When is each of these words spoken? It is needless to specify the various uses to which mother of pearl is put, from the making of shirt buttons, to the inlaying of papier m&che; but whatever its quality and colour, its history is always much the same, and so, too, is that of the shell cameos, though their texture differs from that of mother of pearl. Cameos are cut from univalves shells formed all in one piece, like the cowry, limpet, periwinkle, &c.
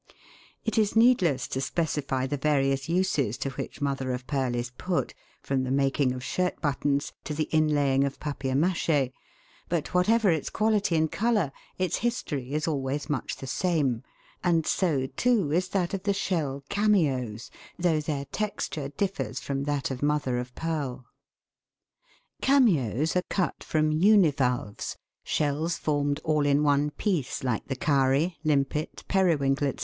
It 0.65 0.79
is 0.79 0.95
needless 0.95 1.47
to 1.49 1.61
specify 1.61 2.25
the 2.25 2.35
various 2.35 2.89
uses 2.89 3.37
to 3.37 3.51
which 3.51 3.81
mother 3.83 4.13
of 4.13 4.25
pearl 4.25 4.55
is 4.55 4.71
put, 4.71 5.13
from 5.43 5.61
the 5.61 5.69
making 5.69 6.11
of 6.11 6.23
shirt 6.23 6.59
buttons, 6.59 7.13
to 7.23 7.35
the 7.35 7.47
inlaying 7.53 8.03
of 8.03 8.19
papier 8.19 8.53
m&che; 8.53 9.13
but 9.69 9.93
whatever 9.93 10.31
its 10.31 10.49
quality 10.49 10.95
and 10.95 11.11
colour, 11.11 11.51
its 11.77 11.97
history 11.97 12.51
is 12.53 12.67
always 12.67 13.11
much 13.11 13.35
the 13.35 13.45
same, 13.45 14.01
and 14.43 14.65
so, 14.65 15.05
too, 15.05 15.51
is 15.51 15.67
that 15.69 15.93
of 15.93 16.01
the 16.01 16.15
shell 16.15 16.63
cameos, 16.67 17.51
though 17.77 17.99
their 17.99 18.25
texture 18.25 18.87
differs 18.89 19.39
from 19.39 19.65
that 19.65 19.91
of 19.91 20.01
mother 20.01 20.39
of 20.39 20.55
pearl. 20.55 21.05
Cameos 22.41 23.15
are 23.15 23.21
cut 23.29 23.63
from 23.63 23.91
univalves 23.91 24.97
shells 25.23 25.77
formed 25.77 26.19
all 26.23 26.43
in 26.47 26.63
one 26.63 26.89
piece, 26.89 27.43
like 27.43 27.67
the 27.67 27.75
cowry, 27.75 28.39
limpet, 28.43 29.03
periwinkle, 29.07 29.71
&c. 29.77 29.79